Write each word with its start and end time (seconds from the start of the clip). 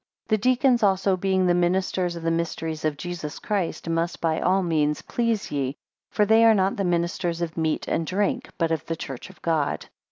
7 0.29 0.29
The 0.29 0.37
deacons 0.41 0.81
also, 0.81 1.13
as 1.13 1.19
being 1.19 1.45
the 1.45 1.53
ministers 1.53 2.15
of 2.15 2.23
the 2.23 2.31
mysteries 2.31 2.83
of 2.85 2.97
Jesus 2.97 3.37
Christ, 3.37 3.87
must 3.87 4.19
by 4.19 4.41
all 4.41 4.63
means 4.63 5.03
please 5.03 5.51
ye. 5.51 5.75
For 6.09 6.25
they 6.25 6.43
are 6.43 6.55
not 6.55 6.75
the 6.75 6.83
ministers 6.83 7.39
of 7.39 7.55
meat 7.55 7.87
and 7.87 8.07
drink, 8.07 8.49
but 8.57 8.71
of 8.71 8.83
the 8.87 8.95
church 8.95 9.29
of 9.29 9.39
God. 9.43 9.89